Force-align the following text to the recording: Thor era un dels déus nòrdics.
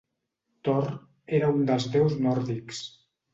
Thor 0.67 0.87
era 1.41 1.51
un 1.57 1.61
dels 1.71 1.87
déus 1.97 2.17
nòrdics. 2.25 2.83